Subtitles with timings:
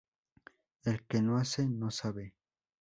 [0.83, 2.33] El que no hace, no sabe.